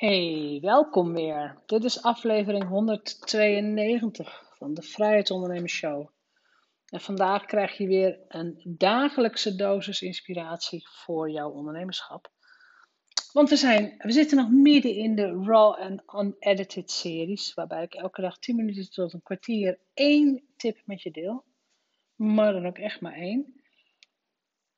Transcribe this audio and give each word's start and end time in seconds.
Hey, 0.00 0.58
welkom 0.62 1.12
weer. 1.12 1.62
Dit 1.66 1.84
is 1.84 2.02
aflevering 2.02 2.68
192 2.68 4.52
van 4.58 4.74
de 4.74 4.82
Vrijheidsondernemers 4.82 5.72
Show. 5.72 6.08
En 6.86 7.00
vandaag 7.00 7.44
krijg 7.44 7.76
je 7.76 7.86
weer 7.86 8.18
een 8.28 8.60
dagelijkse 8.64 9.56
dosis 9.56 10.02
inspiratie 10.02 10.88
voor 10.88 11.30
jouw 11.30 11.50
ondernemerschap. 11.50 12.32
Want 13.32 13.48
we, 13.48 13.56
zijn, 13.56 13.94
we 13.98 14.12
zitten 14.12 14.36
nog 14.36 14.50
midden 14.50 14.94
in 14.94 15.14
de 15.14 15.42
Raw 15.44 15.74
and 15.74 16.02
Unedited 16.14 16.90
series, 16.90 17.54
waarbij 17.54 17.82
ik 17.82 17.94
elke 17.94 18.20
dag 18.20 18.38
10 18.38 18.56
minuten 18.56 18.90
tot 18.90 19.12
een 19.12 19.22
kwartier 19.22 19.78
één 19.94 20.42
tip 20.56 20.82
met 20.84 21.02
je 21.02 21.10
deel. 21.10 21.44
Maar 22.14 22.52
dan 22.52 22.66
ook 22.66 22.78
echt 22.78 23.00
maar 23.00 23.14
één. 23.14 23.60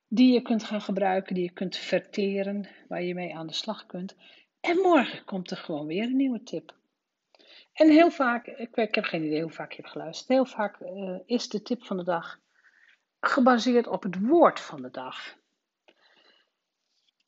Die 0.09 0.32
je 0.32 0.43
kunt 0.43 0.64
gaan 0.64 0.82
gebruiken, 0.82 1.34
die 1.34 1.45
je 1.45 1.52
kunt 1.52 1.77
verteren, 1.77 2.68
waar 2.89 3.02
je 3.02 3.14
mee 3.14 3.34
aan 3.34 3.46
de 3.46 3.52
slag 3.52 3.86
kunt. 3.86 4.16
En 4.62 4.76
morgen 4.76 5.24
komt 5.24 5.50
er 5.50 5.56
gewoon 5.56 5.86
weer 5.86 6.02
een 6.02 6.16
nieuwe 6.16 6.43
tip. 6.43 6.75
En 7.72 7.90
heel 7.90 8.11
vaak, 8.11 8.46
ik, 8.46 8.94
heb 8.94 9.04
geen 9.04 9.25
idee 9.25 9.43
hoe 9.43 9.52
vaak 9.52 9.71
je 9.71 9.76
hebt 9.76 9.93
geluisterd, 9.93 10.29
heel 10.29 10.44
vaak 10.44 10.80
uh, 10.80 11.18
is 11.26 11.48
de 11.48 11.62
tip 11.62 11.85
van 11.85 11.96
de 11.96 12.04
dag 12.04 12.40
gebaseerd 13.21 13.86
op 13.86 14.02
het 14.02 14.26
woord 14.26 14.61
van 14.61 14.82
de 14.82 14.90
dag. 14.90 15.36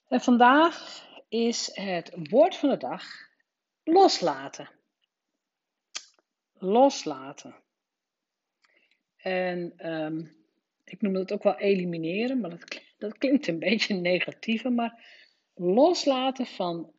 En 0.08 0.20
vandaag 0.20 1.04
is 1.28 1.70
het 1.72 2.28
woord 2.30 2.56
van 2.56 2.68
de 2.68 2.76
dag 2.76 3.04
loslaten. 3.84 4.70
Loslaten. 6.52 7.54
En 9.16 9.90
um, 9.92 10.36
ik 10.84 11.00
noem 11.00 11.14
het 11.14 11.32
ook 11.32 11.42
wel 11.42 11.58
elimineren, 11.58 12.40
maar 12.40 12.50
dat, 12.50 12.80
dat 12.98 13.18
klinkt 13.18 13.46
een 13.46 13.58
beetje 13.58 13.94
negatiever. 13.94 14.72
Maar 14.72 15.04
loslaten 15.54 16.46
van 16.46 16.93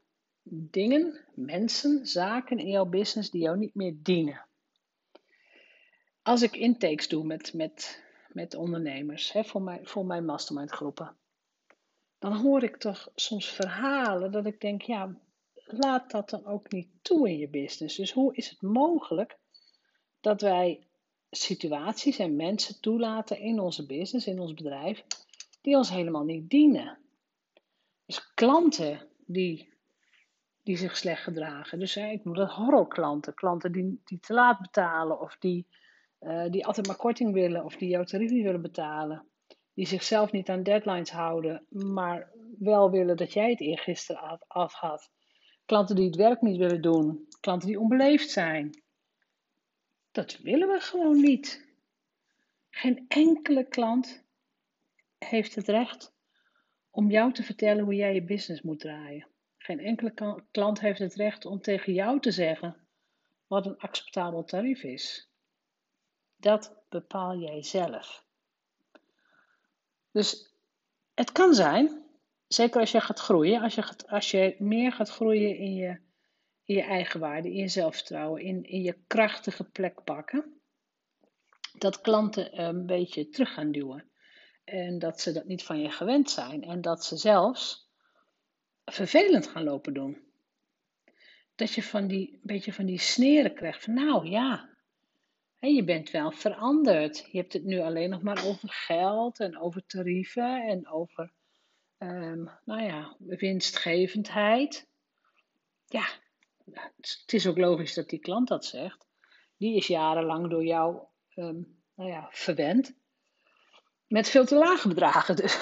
dingen, 0.48 1.26
mensen, 1.34 2.06
zaken 2.06 2.60
in 2.60 2.68
jouw 2.68 2.86
business 2.86 3.30
die 3.30 3.42
jou 3.42 3.58
niet 3.58 3.76
meer 3.76 3.96
dienen. 3.98 4.46
Als 6.22 6.42
ik 6.42 6.56
intakes 6.56 7.08
doe 7.08 7.26
met, 7.26 7.54
met, 7.54 8.04
met 8.28 8.56
ondernemers 8.56 9.32
hè, 9.32 9.44
voor, 9.44 9.62
mijn, 9.62 9.88
voor 9.88 10.06
mijn 10.06 10.26
mastermind 10.26 10.72
groepen, 10.72 11.16
dan 12.20 12.34
hoor 12.34 12.64
ik 12.64 12.78
toch 12.78 13.12
soms 13.16 13.50
verhalen 13.50 14.32
dat 14.32 14.46
ik 14.46 14.62
denk, 14.62 14.82
ja, 14.82 15.20
laat 15.66 16.12
dat 16.12 16.30
dan 16.30 16.46
ook 16.46 16.72
niet 16.72 16.90
toe 17.02 17.30
in 17.30 17.38
je 17.38 17.50
business. 17.50 17.96
Dus 17.96 18.12
hoe 18.12 18.36
is 18.36 18.50
het 18.50 18.62
mogelijk 18.62 19.38
dat 20.22 20.42
wij 20.42 20.88
situaties 21.30 22.18
en 22.18 22.36
mensen 22.36 22.82
toelaten 22.82 23.40
in 23.40 23.60
onze 23.60 23.86
business, 23.86 24.28
in 24.28 24.40
ons 24.40 24.54
bedrijf, 24.54 25.04
die 25.62 25.76
ons 25.76 25.90
helemaal 25.90 26.24
niet 26.24 26.50
dienen? 26.50 26.98
Dus 28.06 28.34
klanten 28.34 29.08
die 29.26 29.75
die 30.66 30.78
zich 30.78 30.98
slecht 30.98 31.24
gedragen. 31.24 31.80
Dus 31.80 31.96
ik 31.96 32.24
noem 32.24 32.36
dat 32.36 32.52
horrorklanten. 32.52 33.34
Klanten 33.34 33.72
die, 33.72 34.02
die 34.04 34.20
te 34.20 34.34
laat 34.34 34.60
betalen 34.60 35.20
of 35.20 35.38
die, 35.40 35.68
uh, 36.20 36.50
die 36.50 36.66
altijd 36.66 36.88
maar 36.88 36.96
korting 36.96 37.34
willen 37.34 37.64
of 37.64 37.76
die 37.76 37.90
jouw 37.90 38.04
tarief 38.04 38.32
niet 38.32 38.44
willen 38.44 38.62
betalen. 38.62 39.28
Die 39.74 39.88
zichzelf 39.88 40.32
niet 40.32 40.50
aan 40.50 40.64
deadlines 40.64 41.12
houden, 41.12 41.66
maar 41.70 42.32
wel 42.60 42.92
willen 42.92 43.18
dat 43.18 43.34
jij 43.34 43.50
het 43.50 43.60
eergisteren 43.60 44.22
af, 44.22 44.42
af 44.48 44.74
had. 44.74 45.12
Klanten 45.66 45.96
die 45.96 46.06
het 46.06 46.16
werk 46.16 46.42
niet 46.42 46.58
willen 46.58 46.82
doen. 46.82 47.28
Klanten 47.40 47.68
die 47.68 47.80
onbeleefd 47.80 48.30
zijn. 48.30 48.84
Dat 50.12 50.38
willen 50.38 50.68
we 50.68 50.80
gewoon 50.80 51.22
niet. 51.22 51.68
Geen 52.70 53.06
enkele 53.08 53.68
klant 53.68 54.24
heeft 55.18 55.56
het 55.56 55.68
recht 55.68 56.14
om 56.90 57.12
jou 57.12 57.34
te 57.34 57.44
vertellen 57.44 57.84
hoe 57.84 57.96
jij 57.96 58.14
je 58.14 58.24
business 58.24 58.62
moet 58.62 58.80
draaien. 58.80 59.34
Geen 59.66 59.80
enkele 59.80 60.42
klant 60.52 60.80
heeft 60.80 61.00
het 61.00 61.16
recht 61.16 61.46
om 61.46 61.62
tegen 61.62 61.94
jou 61.94 62.20
te 62.20 62.32
zeggen 62.32 62.88
wat 63.48 63.66
een 63.66 63.78
acceptabel 63.78 64.44
tarief 64.44 64.84
is. 64.84 65.30
Dat 66.36 66.76
bepaal 66.90 67.38
jij 67.38 67.64
zelf. 67.64 68.26
Dus 70.12 70.54
het 71.14 71.32
kan 71.32 71.54
zijn, 71.54 72.04
zeker 72.48 72.80
als 72.80 72.92
je 72.92 73.02
gaat 73.02 73.20
groeien, 73.20 73.62
als 73.62 73.76
je, 73.76 73.84
als 74.08 74.32
je 74.32 74.56
meer 74.60 74.92
gaat 74.92 75.10
groeien 75.10 75.58
in 75.58 75.74
je, 75.74 76.00
in 76.64 76.76
je 76.76 76.84
eigen 76.84 77.20
waarde, 77.20 77.50
in 77.50 77.56
je 77.56 77.68
zelfvertrouwen, 77.68 78.42
in, 78.42 78.64
in 78.64 78.82
je 78.82 79.04
krachtige 79.08 79.64
plek 79.64 80.04
pakken, 80.04 80.62
dat 81.78 82.02
klanten 82.02 82.60
een 82.62 82.86
beetje 82.86 83.30
terug 83.30 83.54
gaan 83.54 83.72
duwen. 83.72 84.10
En 84.64 85.00
dat 85.00 85.22
ze 85.22 85.32
dat 85.32 85.46
niet 85.46 85.64
van 85.64 85.80
je 85.80 85.90
gewend 85.90 86.30
zijn. 86.30 86.64
En 86.64 86.82
dat 86.82 87.04
ze 87.04 87.18
zelfs 87.18 87.85
vervelend 88.86 89.48
gaan 89.48 89.64
lopen 89.64 89.94
doen. 89.94 90.24
Dat 91.56 91.74
je 91.74 91.84
van 91.84 92.08
die, 92.08 92.40
beetje 92.44 92.74
van 92.74 92.86
die 92.86 93.00
sneren 93.00 93.54
krijgt 93.54 93.84
van 93.84 93.94
nou 93.94 94.28
ja, 94.28 94.76
je 95.60 95.84
bent 95.84 96.12
wel 96.12 96.32
veranderd. 96.32 97.28
Je 97.32 97.38
hebt 97.38 97.54
het 97.54 97.64
nu 97.64 97.80
alleen 97.80 98.10
nog 98.10 98.22
maar 98.22 98.46
over 98.46 98.70
geld 98.72 99.40
en 99.40 99.60
over 99.60 99.86
tarieven 99.86 100.68
en 100.68 100.88
over, 100.88 101.32
um, 101.98 102.50
nou 102.66 102.84
ja, 102.84 103.16
winstgevendheid. 103.20 104.88
Ja, 105.86 106.06
het 106.96 107.34
is 107.34 107.48
ook 107.48 107.58
logisch 107.58 107.94
dat 107.94 108.10
die 108.10 108.20
klant 108.20 108.48
dat 108.48 108.66
zegt. 108.66 109.06
Die 109.58 109.76
is 109.76 109.88
jarenlang 109.88 110.50
door 110.50 110.66
jou, 110.66 111.00
um, 111.36 111.82
nou 111.96 112.10
ja, 112.10 112.28
verwend. 112.32 112.94
Met 114.08 114.30
veel 114.30 114.46
te 114.46 114.56
lage 114.56 114.88
bedragen. 114.88 115.36
Dus 115.36 115.58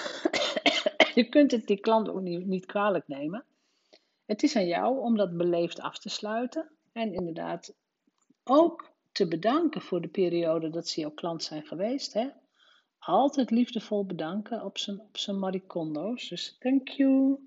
je 1.19 1.29
kunt 1.29 1.51
het 1.51 1.68
die 1.68 1.79
klant 1.79 2.09
ook 2.09 2.22
niet, 2.22 2.46
niet 2.46 2.66
kwalijk 2.66 3.07
nemen. 3.07 3.46
Het 4.25 4.44
is 4.44 4.56
aan 4.56 4.68
jou 4.68 5.00
om 5.00 5.18
dat 5.18 5.38
beleefd 5.38 5.79
af 5.79 6.00
te 6.00 6.09
sluiten. 6.09 6.69
En 6.91 7.13
inderdaad 7.13 7.75
ook 8.44 8.91
te 9.12 9.28
bedanken 9.28 9.81
voor 9.81 10.02
de 10.02 10.07
periode 10.07 10.69
dat 10.69 10.88
ze 10.88 11.00
jouw 11.00 11.12
klant 11.12 11.44
zijn 11.44 11.66
geweest. 11.66 12.13
Hè? 12.13 12.29
Altijd 13.00 13.52
liefdevol 13.52 14.06
bedanken 14.06 14.63
op 14.63 14.78
zijn, 14.78 15.00
op 15.00 15.18
zijn 15.18 15.40
maricondo's. 15.40 16.29
Dus 16.29 16.57
thank 16.59 16.88
you. 16.88 17.40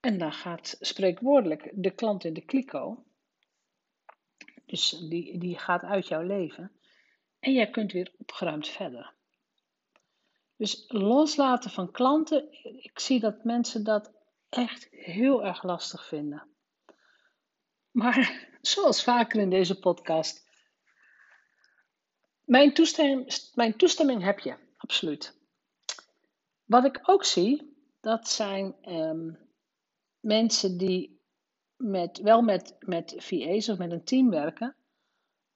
En 0.00 0.18
dan 0.18 0.32
gaat 0.32 0.76
spreekwoordelijk 0.80 1.70
de 1.74 1.90
klant 1.90 2.24
in 2.24 2.34
de 2.34 2.44
kliko. 2.44 3.04
Dus 4.66 4.90
die, 4.90 5.38
die 5.38 5.58
gaat 5.58 5.82
uit 5.82 6.08
jouw 6.08 6.22
leven. 6.22 6.72
En 7.38 7.52
jij 7.52 7.70
kunt 7.70 7.92
weer 7.92 8.12
opgeruimd 8.18 8.68
verder. 8.68 9.14
Dus 10.56 10.84
loslaten 10.88 11.70
van 11.70 11.90
klanten, 11.90 12.48
ik 12.82 12.98
zie 12.98 13.20
dat 13.20 13.44
mensen 13.44 13.84
dat 13.84 14.12
echt 14.48 14.88
heel 14.90 15.44
erg 15.44 15.62
lastig 15.62 16.06
vinden. 16.06 16.48
Maar 17.90 18.48
zoals 18.60 19.02
vaker 19.02 19.40
in 19.40 19.50
deze 19.50 19.78
podcast, 19.78 20.50
mijn 22.44 22.74
toestemming, 22.74 23.32
mijn 23.54 23.76
toestemming 23.76 24.22
heb 24.22 24.38
je, 24.38 24.56
absoluut. 24.76 25.40
Wat 26.64 26.84
ik 26.84 27.00
ook 27.02 27.24
zie, 27.24 27.76
dat 28.00 28.28
zijn 28.28 28.92
um, 28.92 29.38
mensen 30.20 30.78
die 30.78 31.20
met, 31.76 32.18
wel 32.18 32.42
met, 32.42 32.76
met 32.78 33.14
VA's 33.16 33.68
of 33.68 33.78
met 33.78 33.90
een 33.92 34.04
team 34.04 34.30
werken, 34.30 34.76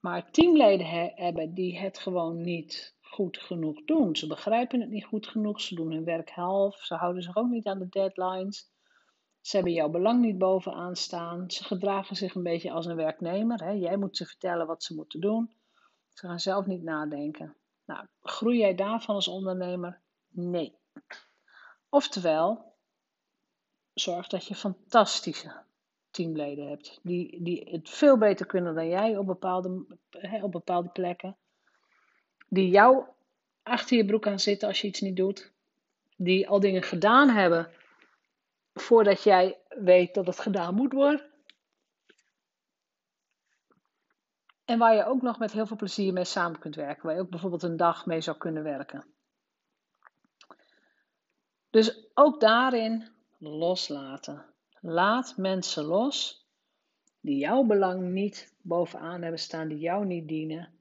maar 0.00 0.30
teamleden 0.30 0.86
hebben 1.14 1.54
die 1.54 1.78
het 1.78 1.98
gewoon 1.98 2.40
niet 2.40 2.95
goed 3.11 3.39
genoeg 3.39 3.84
doen. 3.84 4.17
Ze 4.17 4.27
begrijpen 4.27 4.81
het 4.81 4.91
niet 4.91 5.05
goed 5.05 5.27
genoeg, 5.27 5.61
ze 5.61 5.75
doen 5.75 5.93
hun 5.93 6.05
werk 6.05 6.31
half, 6.31 6.77
ze 6.77 6.94
houden 6.94 7.22
zich 7.22 7.37
ook 7.37 7.49
niet 7.49 7.67
aan 7.67 7.78
de 7.78 7.89
deadlines. 7.89 8.71
Ze 9.41 9.56
hebben 9.56 9.75
jouw 9.75 9.89
belang 9.89 10.21
niet 10.21 10.39
bovenaan 10.39 10.97
staan. 10.97 11.50
Ze 11.50 11.65
gedragen 11.65 12.17
zich 12.17 12.34
een 12.34 12.43
beetje 12.43 12.71
als 12.71 12.87
een 12.87 12.97
werknemer. 12.97 13.65
Hè? 13.65 13.71
Jij 13.71 13.97
moet 13.97 14.17
ze 14.17 14.27
vertellen 14.27 14.67
wat 14.67 14.83
ze 14.83 14.94
moeten 14.94 15.21
doen. 15.21 15.50
Ze 16.12 16.27
gaan 16.27 16.41
zelf 16.41 16.67
niet 16.67 16.83
nadenken. 16.83 17.56
Nou, 17.84 18.06
groei 18.22 18.59
jij 18.59 18.75
daarvan 18.75 19.15
als 19.15 19.28
ondernemer? 19.28 20.00
Nee. 20.28 20.78
Oftewel, 21.88 22.75
zorg 23.94 24.28
dat 24.28 24.47
je 24.47 24.55
fantastische 24.55 25.65
teamleden 26.11 26.69
hebt. 26.69 27.00
Die, 27.02 27.43
die 27.43 27.69
het 27.70 27.91
veel 27.91 28.19
beter 28.19 28.47
kunnen 28.47 28.75
dan 28.75 28.88
jij 28.88 29.17
op 29.17 29.26
bepaalde, 29.26 29.99
op 30.43 30.52
bepaalde 30.52 30.88
plekken 30.88 31.37
die 32.56 32.69
jou 32.69 33.05
achter 33.62 33.97
je 33.97 34.05
broek 34.05 34.26
aan 34.26 34.41
zitten 34.41 34.69
als 34.69 34.81
je 34.81 34.87
iets 34.87 35.00
niet 35.00 35.17
doet. 35.17 35.53
Die 36.17 36.49
al 36.49 36.61
dingen 36.61 36.82
gedaan 36.82 37.29
hebben 37.29 37.70
voordat 38.75 39.23
jij 39.23 39.58
weet 39.69 40.14
dat 40.14 40.26
het 40.26 40.41
gedaan 40.41 40.75
moet 40.75 40.93
worden. 40.93 41.25
En 44.64 44.79
waar 44.79 44.94
je 44.94 45.05
ook 45.05 45.23
nog 45.23 45.38
met 45.38 45.53
heel 45.53 45.67
veel 45.67 45.76
plezier 45.76 46.12
mee 46.12 46.25
samen 46.25 46.58
kunt 46.58 46.75
werken. 46.75 47.06
Waar 47.06 47.14
je 47.14 47.20
ook 47.20 47.31
bijvoorbeeld 47.31 47.62
een 47.62 47.76
dag 47.76 48.06
mee 48.06 48.20
zou 48.20 48.37
kunnen 48.37 48.62
werken. 48.62 49.05
Dus 51.70 52.06
ook 52.14 52.41
daarin 52.41 53.09
loslaten. 53.38 54.44
Laat 54.81 55.37
mensen 55.37 55.85
los 55.85 56.47
die 57.20 57.38
jouw 57.38 57.62
belang 57.62 58.02
niet 58.02 58.55
bovenaan 58.62 59.23
hebben 59.23 59.41
staan, 59.41 59.69
die 59.69 59.79
jou 59.79 60.05
niet 60.05 60.29
dienen 60.29 60.75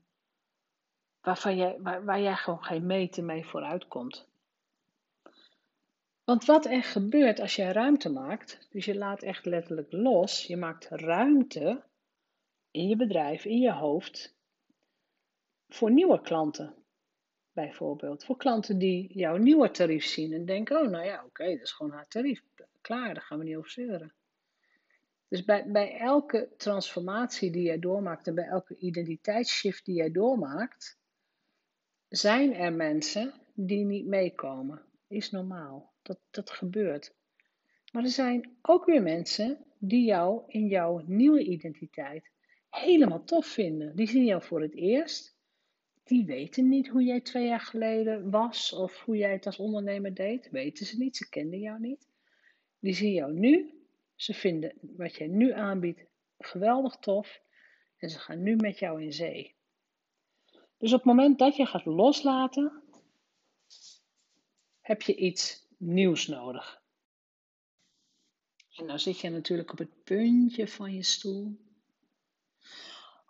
waarvan 1.26 1.56
jij, 1.56 1.78
waar, 1.80 2.06
waar 2.06 2.22
jij 2.22 2.36
gewoon 2.36 2.64
geen 2.64 2.86
meter 2.86 3.24
mee 3.24 3.46
vooruit 3.46 3.88
komt. 3.88 4.28
Want 6.24 6.46
wat 6.46 6.66
er 6.66 6.84
gebeurt 6.84 7.40
als 7.40 7.56
jij 7.56 7.72
ruimte 7.72 8.10
maakt, 8.10 8.68
dus 8.72 8.86
je 8.86 8.96
laat 8.96 9.24
echt 9.24 9.46
letterlijk 9.46 9.92
los, 9.92 10.44
je 10.44 10.58
maakt 10.58 10.88
ruimte 10.90 11.84
in 12.72 12.88
je 12.88 12.96
bedrijf, 12.96 13.46
in 13.46 13.60
je 13.60 13.72
hoofd, 13.72 14.36
voor 15.68 15.92
nieuwe 15.92 16.22
klanten. 16.22 16.76
Bijvoorbeeld 17.54 18.26
voor 18.26 18.38
klanten 18.38 18.78
die 18.78 19.18
jouw 19.18 19.38
nieuwe 19.38 19.72
tarief 19.72 20.06
zien 20.06 20.34
en 20.34 20.46
denken: 20.46 20.82
oh, 20.82 20.90
nou 20.90 21.06
ja, 21.06 21.24
oké, 21.26 21.50
dat 21.50 21.62
is 21.62 21.72
gewoon 21.72 21.92
haar 21.92 22.08
tarief. 22.08 22.44
Klaar, 22.82 23.14
daar 23.14 23.24
gaan 23.24 23.38
we 23.38 23.44
niet 23.44 23.56
over 23.56 23.70
zeuren. 23.70 24.14
Dus 25.28 25.44
bij, 25.44 25.72
bij 25.72 25.98
elke 25.98 26.50
transformatie 26.58 27.52
die 27.52 27.64
jij 27.64 27.80
doormaakt 27.80 28.28
en 28.28 28.36
bij 28.36 28.48
elke 28.48 28.78
identiteitsshift 28.78 29.86
die 29.86 29.96
jij 29.96 30.12
doormaakt, 30.12 30.98
zijn 32.10 32.54
er 32.54 32.74
mensen 32.74 33.34
die 33.54 33.86
niet 33.86 34.06
meekomen. 34.06 34.82
Is 35.08 35.32
normaal. 35.32 35.94
Dat, 36.02 36.20
dat 36.32 36.50
gebeurt. 36.50 37.14
Maar 37.92 38.04
er 38.04 38.10
zijn 38.10 38.58
ook 38.62 38.86
weer 38.86 39.02
mensen 39.02 39.66
die 39.80 40.06
jou 40.06 40.44
in 40.48 40.68
jouw 40.68 41.04
nieuwe 41.06 41.44
identiteit 41.44 42.30
helemaal 42.70 43.24
tof 43.24 43.46
vinden. 43.46 43.96
Die 43.96 44.08
zien 44.08 44.26
jou 44.26 44.42
voor 44.42 44.62
het 44.62 44.76
eerst. 44.76 45.36
Die 46.04 46.26
weten 46.26 46.70
niet 46.70 46.88
hoe 46.88 47.04
jij 47.04 47.22
twee 47.22 47.48
jaar 47.48 47.60
geleden 47.60 48.30
was 48.30 48.74
of 48.74 49.02
hoe 49.02 49.18
jij 49.18 49.32
het 49.32 49.46
als 49.46 49.58
ondernemer 49.58 50.14
deed. 50.14 50.50
Weten 50.50 50.86
ze 50.86 50.98
niet, 50.98 51.18
ze 51.18 51.30
kenden 51.30 51.60
jou 51.60 51.80
niet. 51.80 52.08
Die 52.80 52.94
zien 52.94 53.14
jou 53.14 53.34
nu. 53.34 53.74
Ze 54.16 54.34
vinden 54.34 54.74
wat 54.82 55.16
jij 55.16 55.28
nu 55.28 55.52
aanbiedt 55.52 56.06
geweldig 56.38 56.96
tof. 56.96 57.42
En 57.98 58.10
ze 58.10 58.20
gaan 58.20 58.44
nu 58.44 58.56
met 58.56 58.80
jou 58.80 59.04
in 59.04 59.14
zee. 59.14 59.56
Dus 60.78 60.92
op 60.92 60.98
het 60.98 61.08
moment 61.08 61.40
dat 61.40 61.56
je 61.56 61.66
gaat 61.66 61.86
loslaten, 61.86 62.84
heb 64.82 65.02
je 65.02 65.16
iets 65.16 65.68
nieuws 65.78 66.28
nodig. 66.28 66.84
En 68.76 68.86
nou 68.86 69.00
zit 69.00 69.20
je 69.20 69.30
natuurlijk 69.30 69.72
op 69.72 69.78
het 69.78 70.04
puntje 70.04 70.68
van 70.68 70.94
je 70.94 71.04
stoel. 71.04 71.60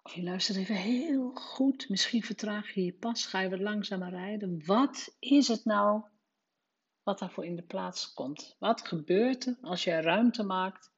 Of 0.03 0.13
je 0.13 0.23
luistert 0.23 0.57
even 0.57 0.75
heel 0.75 1.31
goed. 1.33 1.89
Misschien 1.89 2.23
vertraag 2.23 2.73
je 2.73 2.85
je 2.85 2.93
pas, 2.93 3.25
ga 3.25 3.39
je 3.39 3.49
wat 3.49 3.59
langzamer 3.59 4.09
rijden. 4.09 4.65
Wat 4.65 5.15
is 5.19 5.47
het 5.47 5.65
nou 5.65 6.03
wat 7.03 7.19
daarvoor 7.19 7.45
in 7.45 7.55
de 7.55 7.63
plaats 7.63 8.13
komt? 8.13 8.55
Wat 8.59 8.87
gebeurt 8.87 9.45
er 9.45 9.57
als 9.61 9.83
je 9.83 10.01
ruimte 10.01 10.43
maakt 10.43 10.91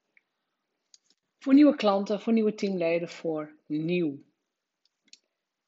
voor 1.39 1.53
nieuwe 1.53 1.75
klanten, 1.75 2.21
voor 2.21 2.33
nieuwe 2.33 2.55
teamleden, 2.55 3.09
voor 3.09 3.55
nieuw? 3.67 4.26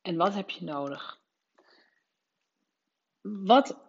En 0.10 0.16
wat 0.16 0.34
heb 0.34 0.50
je 0.50 0.66
nodig? 0.66 1.22
Wat 3.22 3.80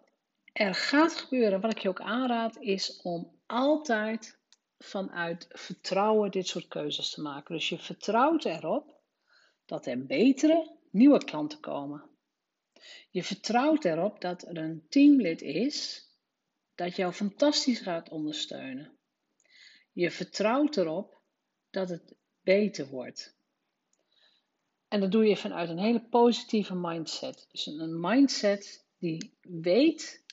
er 0.53 0.75
gaat 0.75 1.15
gebeuren, 1.15 1.61
wat 1.61 1.71
ik 1.71 1.77
je 1.77 1.89
ook 1.89 2.01
aanraad, 2.01 2.57
is 2.57 3.01
om 3.01 3.39
altijd 3.45 4.39
vanuit 4.77 5.47
vertrouwen 5.49 6.31
dit 6.31 6.47
soort 6.47 6.67
keuzes 6.67 7.09
te 7.09 7.21
maken. 7.21 7.55
Dus 7.55 7.69
je 7.69 7.79
vertrouwt 7.79 8.45
erop 8.45 9.01
dat 9.65 9.85
er 9.85 10.05
betere 10.05 10.77
nieuwe 10.91 11.23
klanten 11.23 11.59
komen. 11.59 12.09
Je 13.09 13.23
vertrouwt 13.23 13.85
erop 13.85 14.21
dat 14.21 14.47
er 14.47 14.57
een 14.57 14.85
teamlid 14.89 15.41
is 15.41 16.07
dat 16.75 16.95
jou 16.95 17.13
fantastisch 17.13 17.79
gaat 17.79 18.09
ondersteunen. 18.09 18.97
Je 19.91 20.11
vertrouwt 20.11 20.77
erop 20.77 21.21
dat 21.69 21.89
het 21.89 22.15
beter 22.41 22.87
wordt. 22.87 23.39
En 24.91 24.99
dat 24.99 25.11
doe 25.11 25.25
je 25.25 25.37
vanuit 25.37 25.69
een 25.69 25.79
hele 25.79 26.01
positieve 26.01 26.75
mindset. 26.75 27.47
Dus 27.51 27.65
een 27.65 27.99
mindset 27.99 28.85
die 28.97 29.33
weet 29.41 30.23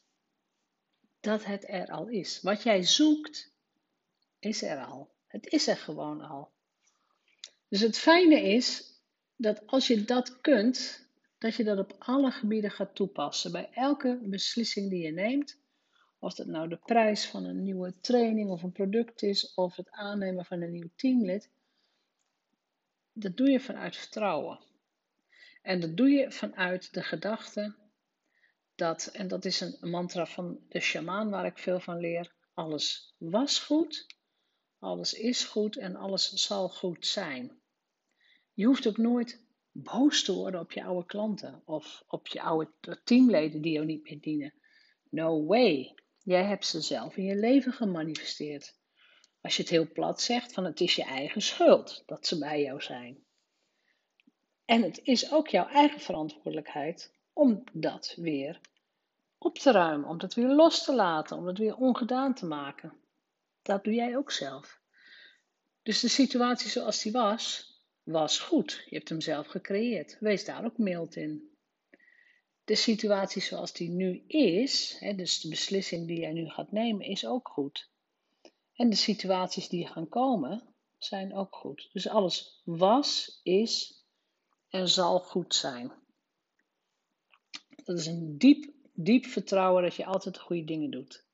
dat 1.20 1.44
het 1.44 1.68
er 1.68 1.90
al 1.90 2.08
is. 2.08 2.40
Wat 2.42 2.62
jij 2.62 2.82
zoekt, 2.82 3.52
is 4.38 4.62
er 4.62 4.84
al. 4.84 5.10
Het 5.26 5.46
is 5.46 5.66
er 5.66 5.76
gewoon 5.76 6.20
al. 6.20 6.50
Dus 7.68 7.80
het 7.80 7.98
fijne 7.98 8.40
is 8.40 8.82
dat 9.36 9.66
als 9.66 9.86
je 9.86 10.04
dat 10.04 10.40
kunt, 10.40 11.06
dat 11.38 11.54
je 11.54 11.64
dat 11.64 11.78
op 11.78 11.96
alle 11.98 12.30
gebieden 12.30 12.70
gaat 12.70 12.94
toepassen. 12.94 13.52
Bij 13.52 13.68
elke 13.72 14.18
beslissing 14.22 14.90
die 14.90 15.02
je 15.02 15.12
neemt, 15.12 15.58
of 16.18 16.34
dat 16.34 16.46
nou 16.46 16.68
de 16.68 16.78
prijs 16.84 17.26
van 17.26 17.44
een 17.44 17.62
nieuwe 17.62 17.94
training 18.00 18.50
of 18.50 18.62
een 18.62 18.72
product 18.72 19.22
is, 19.22 19.54
of 19.54 19.76
het 19.76 19.90
aannemen 19.90 20.44
van 20.44 20.62
een 20.62 20.72
nieuw 20.72 20.90
teamlid, 20.96 21.50
dat 23.20 23.36
doe 23.36 23.50
je 23.50 23.60
vanuit 23.60 23.96
vertrouwen. 23.96 24.60
En 25.62 25.80
dat 25.80 25.96
doe 25.96 26.08
je 26.08 26.32
vanuit 26.32 26.94
de 26.94 27.02
gedachte 27.02 27.76
dat, 28.74 29.06
en 29.06 29.28
dat 29.28 29.44
is 29.44 29.60
een 29.60 29.90
mantra 29.90 30.26
van 30.26 30.60
de 30.68 30.80
shamaan 30.80 31.30
waar 31.30 31.46
ik 31.46 31.58
veel 31.58 31.80
van 31.80 31.98
leer, 31.98 32.32
alles 32.54 33.14
was 33.18 33.58
goed, 33.58 34.06
alles 34.78 35.12
is 35.12 35.44
goed 35.44 35.76
en 35.76 35.96
alles 35.96 36.32
zal 36.32 36.68
goed 36.68 37.06
zijn. 37.06 37.60
Je 38.54 38.66
hoeft 38.66 38.86
ook 38.86 38.96
nooit 38.96 39.46
boos 39.72 40.24
te 40.24 40.32
worden 40.32 40.60
op 40.60 40.72
je 40.72 40.84
oude 40.84 41.06
klanten 41.06 41.62
of 41.64 42.04
op 42.06 42.26
je 42.26 42.42
oude 42.42 42.70
teamleden 43.04 43.62
die 43.62 43.72
jou 43.72 43.86
niet 43.86 44.02
meer 44.02 44.20
dienen. 44.20 44.54
No 45.10 45.46
way. 45.46 45.94
Jij 46.22 46.44
hebt 46.44 46.66
ze 46.66 46.80
zelf 46.80 47.16
in 47.16 47.24
je 47.24 47.36
leven 47.36 47.72
gemanifesteerd. 47.72 48.77
Als 49.40 49.56
je 49.56 49.62
het 49.62 49.70
heel 49.70 49.92
plat 49.92 50.20
zegt, 50.20 50.52
van 50.52 50.64
het 50.64 50.80
is 50.80 50.94
je 50.94 51.04
eigen 51.04 51.42
schuld 51.42 52.02
dat 52.06 52.26
ze 52.26 52.38
bij 52.38 52.62
jou 52.62 52.82
zijn. 52.82 53.24
En 54.64 54.82
het 54.82 55.00
is 55.02 55.32
ook 55.32 55.48
jouw 55.48 55.66
eigen 55.66 56.00
verantwoordelijkheid 56.00 57.14
om 57.32 57.64
dat 57.72 58.14
weer 58.16 58.60
op 59.38 59.58
te 59.58 59.70
ruimen, 59.70 60.08
om 60.08 60.18
dat 60.18 60.34
weer 60.34 60.48
los 60.48 60.84
te 60.84 60.94
laten, 60.94 61.36
om 61.36 61.46
het 61.46 61.58
weer 61.58 61.76
ongedaan 61.76 62.34
te 62.34 62.46
maken. 62.46 62.92
Dat 63.62 63.84
doe 63.84 63.94
jij 63.94 64.16
ook 64.16 64.30
zelf. 64.30 64.80
Dus 65.82 66.00
de 66.00 66.08
situatie 66.08 66.70
zoals 66.70 67.02
die 67.02 67.12
was, 67.12 67.72
was 68.02 68.38
goed. 68.38 68.84
Je 68.88 68.96
hebt 68.96 69.08
hem 69.08 69.20
zelf 69.20 69.46
gecreëerd. 69.46 70.16
Wees 70.20 70.44
daar 70.44 70.64
ook 70.64 70.78
mild 70.78 71.16
in. 71.16 71.56
De 72.64 72.74
situatie 72.74 73.42
zoals 73.42 73.72
die 73.72 73.88
nu 73.88 74.24
is, 74.26 74.96
hè, 74.98 75.14
dus 75.14 75.40
de 75.40 75.48
beslissing 75.48 76.06
die 76.06 76.20
jij 76.20 76.32
nu 76.32 76.48
gaat 76.48 76.72
nemen, 76.72 77.06
is 77.06 77.26
ook 77.26 77.48
goed. 77.48 77.90
En 78.78 78.90
de 78.90 78.96
situaties 78.96 79.68
die 79.68 79.86
gaan 79.86 80.08
komen, 80.08 80.74
zijn 80.98 81.34
ook 81.34 81.54
goed. 81.54 81.88
Dus 81.92 82.08
alles 82.08 82.62
was, 82.64 83.40
is 83.42 84.04
en 84.68 84.88
zal 84.88 85.20
goed 85.20 85.54
zijn. 85.54 85.92
Dat 87.84 87.98
is 87.98 88.06
een 88.06 88.38
diep, 88.38 88.72
diep 88.92 89.24
vertrouwen 89.24 89.82
dat 89.82 89.94
je 89.94 90.04
altijd 90.04 90.34
de 90.34 90.40
goede 90.40 90.64
dingen 90.64 90.90
doet. 90.90 91.26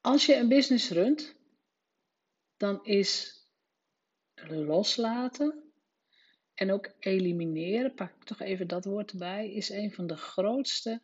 Als 0.00 0.26
je 0.26 0.36
een 0.36 0.48
business 0.48 0.90
runt, 0.90 1.36
dan 2.56 2.84
is 2.84 3.40
loslaten 4.44 5.72
en 6.54 6.72
ook 6.72 6.94
elimineren, 6.98 7.94
pak 7.94 8.14
ik 8.14 8.24
toch 8.24 8.40
even 8.40 8.68
dat 8.68 8.84
woord 8.84 9.10
erbij, 9.10 9.52
is 9.52 9.68
een 9.68 9.92
van 9.92 10.06
de 10.06 10.16
grootste 10.16 11.02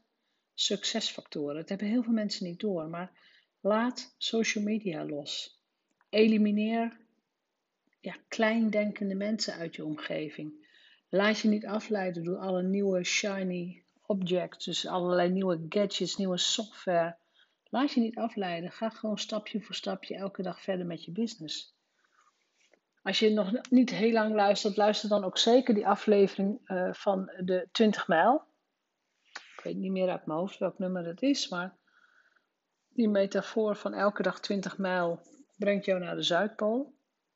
succesfactoren. 0.61 1.57
Dat 1.57 1.69
hebben 1.69 1.87
heel 1.87 2.03
veel 2.03 2.13
mensen 2.13 2.47
niet 2.47 2.61
door, 2.61 2.89
maar 2.89 3.11
laat 3.61 4.15
social 4.19 4.65
media 4.65 5.05
los. 5.05 5.61
Elimineer 6.09 6.97
ja, 8.01 8.17
kleindenkende 8.29 9.15
mensen 9.15 9.55
uit 9.55 9.77
je 9.77 9.85
omgeving. 9.85 10.67
Laat 11.09 11.39
je 11.39 11.49
niet 11.49 11.67
afleiden 11.67 12.25
door 12.25 12.37
alle 12.39 12.63
nieuwe 12.63 13.05
shiny 13.05 13.85
objects, 14.07 14.65
dus 14.65 14.87
allerlei 14.87 15.31
nieuwe 15.31 15.67
gadgets, 15.69 16.17
nieuwe 16.17 16.39
software. 16.39 17.17
Laat 17.65 17.93
je 17.93 18.01
niet 18.01 18.17
afleiden. 18.17 18.73
Ga 18.73 18.91
gewoon 18.91 19.19
stapje 19.19 19.61
voor 19.61 19.75
stapje 19.75 20.15
elke 20.15 20.43
dag 20.43 20.63
verder 20.63 20.87
met 20.87 21.05
je 21.05 21.11
business. 21.11 21.77
Als 23.03 23.19
je 23.19 23.31
nog 23.31 23.69
niet 23.71 23.91
heel 23.91 24.13
lang 24.13 24.35
luistert, 24.35 24.77
luister 24.77 25.09
dan 25.09 25.25
ook 25.25 25.39
zeker 25.39 25.75
die 25.75 25.87
aflevering 25.87 26.61
uh, 26.65 26.93
van 26.93 27.31
de 27.45 27.69
20 27.73 28.09
mijl. 28.09 28.48
Ik 29.59 29.65
weet 29.65 29.77
niet 29.77 29.93
meer 29.93 30.09
uit 30.09 30.27
mijn 30.27 30.39
hoofd 30.39 30.59
welk 30.59 30.79
nummer 30.79 31.07
het 31.07 31.23
is, 31.23 31.49
maar 31.49 31.77
die 32.89 33.09
metafoor 33.09 33.77
van 33.77 33.95
elke 33.95 34.23
dag 34.23 34.41
20 34.41 34.79
mijl 34.79 35.21
brengt 35.57 35.85
jou 35.85 36.01
naar 36.01 36.17
de 36.17 36.23
Zuidpool. 36.23 36.95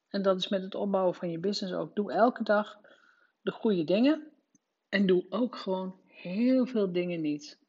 En 0.08 0.22
dat 0.22 0.38
is 0.38 0.48
met 0.48 0.62
het 0.62 0.74
opbouwen 0.74 1.14
van 1.14 1.30
je 1.30 1.38
business 1.38 1.74
ook. 1.74 1.94
Doe 1.94 2.12
elke 2.12 2.42
dag 2.42 2.80
de 3.40 3.50
goede 3.50 3.84
dingen 3.84 4.32
en 4.88 5.06
doe 5.06 5.26
ook 5.28 5.56
gewoon 5.56 6.00
heel 6.06 6.66
veel 6.66 6.92
dingen 6.92 7.20
niet. 7.20 7.60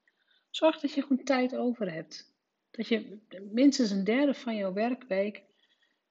Zorg 0.49 0.79
dat 0.79 0.93
je 0.93 1.01
gewoon 1.01 1.23
tijd 1.23 1.55
over 1.55 1.91
hebt. 1.91 2.33
Dat 2.71 2.87
je 2.87 3.19
minstens 3.51 3.89
een 3.89 4.03
derde 4.03 4.33
van 4.33 4.55
jouw 4.55 4.73
werkweek 4.73 5.43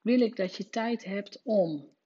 wil 0.00 0.20
ik 0.20 0.36
dat 0.36 0.56
je 0.56 0.68
tijd 0.68 1.04
hebt 1.04 1.40
om 1.44 1.96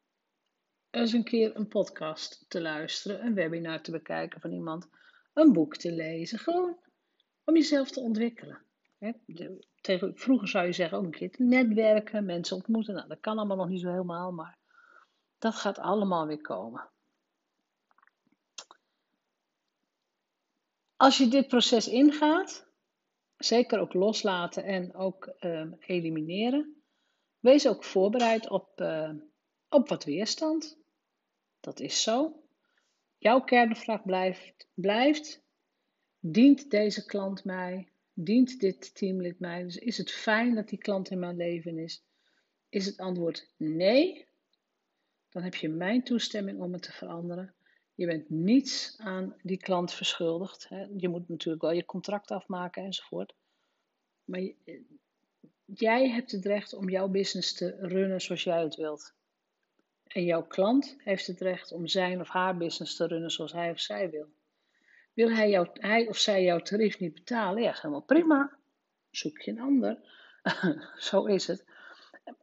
eens 0.91 1.13
een 1.13 1.25
keer 1.25 1.57
een 1.57 1.69
podcast 1.69 2.45
te 2.49 2.61
luisteren, 2.61 3.25
een 3.25 3.35
webinar 3.35 3.83
te 3.83 3.91
bekijken 3.91 4.41
van 4.41 4.53
iemand, 4.53 4.89
een 5.37 5.53
boek 5.53 5.77
te 5.77 5.93
lezen. 5.93 6.39
Gewoon 6.39 6.77
om 7.45 7.55
jezelf 7.55 7.91
te 7.91 8.01
ontwikkelen. 8.01 8.63
tegen, 9.81 10.17
vroeger 10.17 10.49
zou 10.49 10.67
je 10.67 10.73
zeggen 10.73 10.99
ook 10.99 11.05
een 11.05 11.11
keer 11.11 11.31
te 11.31 11.43
netwerken, 11.43 12.25
mensen 12.25 12.57
ontmoeten. 12.57 12.95
Nou, 12.95 13.09
dat 13.09 13.21
kan 13.21 13.39
allemaal 13.39 13.57
nog 13.57 13.69
niet 13.69 13.81
zo 13.81 13.91
helemaal, 13.91 14.33
maar 14.33 14.59
dat 15.39 15.55
gaat 15.55 15.79
allemaal 15.79 16.27
weer 16.27 16.41
komen. 16.41 16.91
Als 20.97 21.19
je 21.19 21.29
dit 21.29 21.49
proces 21.49 21.89
ingaat, 21.89 22.67
zeker 23.37 23.79
ook 23.81 23.95
loslaten 23.95 24.65
en 24.65 24.95
ook 24.95 25.27
ehm, 25.27 25.73
elimineren, 25.79 26.83
wees 27.39 27.69
ook 27.69 27.85
voorbereid 27.85 28.51
op, 28.51 28.81
uh, 28.81 29.11
op 29.69 29.89
wat 29.89 30.05
weerstand. 30.05 30.79
Dat 31.61 31.81
is 31.81 32.03
zo. 32.03 32.46
Jouw 33.19 33.41
kernvraag 33.41 34.03
blijft, 34.03 34.69
blijft: 34.75 35.43
dient 36.21 36.71
deze 36.71 37.05
klant 37.05 37.45
mij? 37.45 37.89
Dient 38.13 38.61
dit 38.61 38.95
teamlid 38.95 39.41
mij? 39.41 39.63
Dus 39.63 39.77
is 39.77 39.99
het 39.99 40.11
fijn 40.11 40.55
dat 40.55 40.69
die 40.69 40.79
klant 40.79 41.11
in 41.11 41.19
mijn 41.19 41.37
leven 41.37 41.79
is? 41.79 42.05
Is 42.69 42.87
het 42.87 42.97
antwoord 42.97 43.53
nee? 43.57 44.29
Dan 45.29 45.43
heb 45.43 45.55
je 45.55 45.69
mijn 45.69 46.03
toestemming 46.03 46.61
om 46.61 46.73
het 46.73 46.83
te 46.83 46.93
veranderen. 46.93 47.55
Je 47.95 48.07
bent 48.07 48.31
niets 48.31 48.95
aan 48.99 49.37
die 49.43 49.57
klant 49.57 49.93
verschuldigd. 49.93 50.69
Je 50.97 51.09
moet 51.09 51.29
natuurlijk 51.29 51.63
wel 51.63 51.73
je 51.73 51.85
contract 51.85 52.31
afmaken 52.31 52.85
enzovoort. 52.85 53.35
Maar 54.25 54.53
jij 55.65 56.11
hebt 56.11 56.33
het 56.33 56.45
recht 56.45 56.75
om 56.75 56.89
jouw 56.89 57.09
business 57.09 57.55
te 57.55 57.77
runnen 57.81 58.21
zoals 58.21 58.43
jij 58.43 58.63
het 58.63 58.75
wilt. 58.75 59.15
En 60.17 60.25
jouw 60.25 60.47
klant 60.47 60.97
heeft 60.99 61.27
het 61.27 61.41
recht 61.41 61.73
om 61.73 61.87
zijn 61.87 62.21
of 62.21 62.29
haar 62.29 62.57
business 62.57 62.97
te 62.97 63.07
runnen 63.07 63.31
zoals 63.31 63.53
hij 63.53 63.71
of 63.71 63.81
zij 63.81 64.11
wil. 64.11 64.27
Wil 65.13 65.31
hij, 65.31 65.51
jou, 65.51 65.69
hij 65.73 66.09
of 66.09 66.17
zij 66.17 66.45
jouw 66.45 66.59
tarief 66.59 66.99
niet 66.99 67.15
betalen? 67.15 67.63
Ja, 67.63 67.73
helemaal 67.75 68.03
prima. 68.03 68.57
Zoek 69.11 69.41
je 69.41 69.51
een 69.51 69.61
ander. 69.61 69.99
Zo 71.09 71.25
is 71.25 71.47
het. 71.47 71.65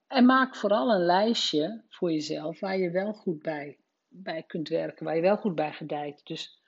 En 0.07 0.25
maak 0.25 0.55
vooral 0.55 0.91
een 0.91 1.05
lijstje 1.05 1.83
voor 1.89 2.11
jezelf 2.11 2.59
waar 2.59 2.77
je 2.77 2.91
wel 2.91 3.13
goed 3.13 3.41
bij, 3.41 3.77
bij 4.07 4.43
kunt 4.43 4.69
werken, 4.69 5.05
waar 5.05 5.15
je 5.15 5.21
wel 5.21 5.37
goed 5.37 5.55
bij 5.55 5.73
gedijt. 5.73 6.21
Dus 6.25 6.61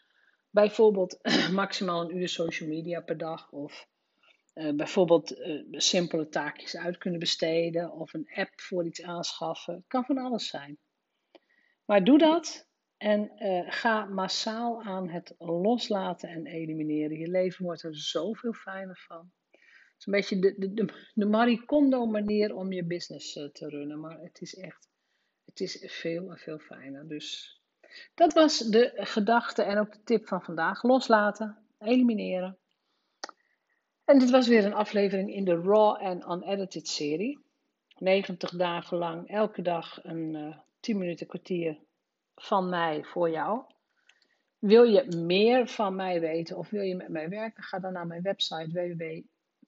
bijvoorbeeld 0.50 1.20
maximaal 1.52 2.02
een 2.02 2.18
uur 2.18 2.30
social 2.30 2.70
media 2.70 3.02
per 3.02 3.18
dag 3.18 3.52
of 3.52 3.88
uh, 4.56 4.74
bijvoorbeeld 4.74 5.40
uh, 5.40 5.64
simpele 5.72 6.30
taakjes 6.30 6.78
uit 6.78 6.98
kunnen 6.98 7.20
besteden 7.20 7.92
of 7.92 8.14
een 8.14 8.30
app 8.34 8.62
voor 8.62 8.86
iets 8.86 9.02
aanschaffen. 9.02 9.84
Kan 9.88 10.06
van 10.06 10.18
alles 10.18 10.48
zijn. 10.48 10.78
Maar 11.86 12.04
doe 12.04 12.18
dat 12.18 12.68
en 12.98 13.32
uh, 13.40 13.72
ga 13.72 14.06
massaal 14.06 14.84
aan 14.84 15.10
het 15.10 15.34
loslaten 15.38 16.30
en 16.30 16.46
elimineren. 16.46 17.18
Je 17.18 17.28
leven 17.28 17.66
wordt 17.66 17.84
er 17.84 17.98
zoveel 17.98 18.54
fijner 18.54 19.04
van. 19.08 19.32
Het 19.52 20.00
is 20.00 20.06
een 20.06 20.14
beetje 20.14 20.40
de, 20.40 20.74
de, 20.74 21.10
de, 21.14 21.26
Marie 21.26 21.66
Kondo 21.66 22.06
manier 22.06 22.56
om 22.56 22.72
je 22.72 22.86
business 22.86 23.36
uh, 23.36 23.50
te 23.50 23.70
runnen. 23.70 24.00
Maar 24.00 24.20
het 24.20 24.42
is 24.42 24.56
echt, 24.56 24.90
het 25.46 25.60
is 25.60 25.84
veel 25.86 26.32
en 26.32 26.38
veel 26.38 26.60
fijner. 26.60 27.08
Dus 27.08 27.60
dat 28.16 28.34
was 28.34 28.58
de 28.58 28.92
gedachte 28.96 29.64
en 29.64 29.78
ook 29.78 29.92
de 29.92 30.04
tip 30.04 30.28
van 30.28 30.42
vandaag. 30.42 30.84
Loslaten, 30.84 31.58
elimineren. 31.80 32.58
En 34.06 34.20
dit 34.20 34.30
was 34.30 34.48
weer 34.48 34.66
een 34.66 34.74
aflevering 34.74 35.34
in 35.34 35.46
de 35.46 35.62
Raw 35.62 36.02
en 36.02 36.32
Unedited 36.32 36.88
serie. 36.88 37.44
90 37.98 38.50
dagen 38.50 38.98
lang, 38.98 39.30
elke 39.30 39.62
dag 39.62 40.04
een 40.04 40.34
uh, 40.34 40.48
eh, 40.48 40.58
10 40.86 40.98
minuten 40.98 41.28
kwartier 41.28 41.78
van 42.36 42.70
mij 42.70 43.04
voor 43.04 43.30
jou. 43.30 43.64
Wil 44.60 44.84
je 44.84 45.16
meer 45.16 45.68
van 45.68 45.96
mij 45.96 46.20
weten 46.20 46.58
of 46.58 46.70
wil 46.70 46.82
je 46.82 46.96
met 46.96 47.10
mij 47.10 47.30
werken? 47.30 47.64
Ga 47.64 47.80
dan 47.80 47.94
naar 47.94 48.08
mijn 48.08 48.22
website 48.22 48.94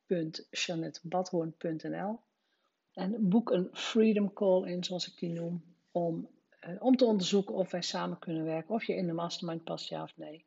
www.janettebadhoorn.nl 0.08 2.20
en 2.94 3.30
boek 3.30 3.52
een 3.52 3.70
Freedom 3.74 4.34
Call 4.34 4.64
in, 4.64 4.84
zoals 4.84 5.08
ik 5.08 5.20
die 5.20 5.30
noem, 5.30 5.64
om, 5.92 6.30
uh, 6.68 6.76
om 6.80 6.96
te 6.96 7.06
onderzoeken 7.06 7.56
of 7.56 7.72
wij 7.72 7.82
samen 7.82 8.20
kunnen 8.20 8.44
werken, 8.44 8.74
of 8.74 8.84
je 8.84 8.96
in 8.96 9.08
de 9.08 9.14
mastermind 9.14 9.64
past, 9.64 9.90
ja 9.90 10.04
of 10.04 10.18
nee. 10.18 10.46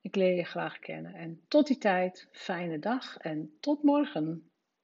Ik 0.00 0.16
leer 0.16 0.36
je 0.36 0.44
graag 0.44 0.78
kennen. 0.78 1.14
En 1.14 1.40
tot 1.48 1.66
die 1.66 1.78
tijd, 1.78 2.28
fijne 2.30 2.78
dag 2.78 3.16
en 3.16 3.56
tot 3.60 3.82
morgen. 3.82 4.50